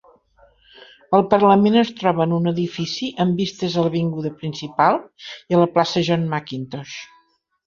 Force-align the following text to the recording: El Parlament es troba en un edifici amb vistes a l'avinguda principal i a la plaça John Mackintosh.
El 1.17 1.25
Parlament 1.33 1.77
es 1.81 1.91
troba 1.99 2.23
en 2.25 2.33
un 2.37 2.51
edifici 2.51 3.09
amb 3.27 3.43
vistes 3.43 3.77
a 3.77 3.85
l'avinguda 3.89 4.33
principal 4.41 4.99
i 5.53 5.59
a 5.59 5.61
la 5.67 5.69
plaça 5.77 6.05
John 6.11 6.27
Mackintosh. 6.35 6.97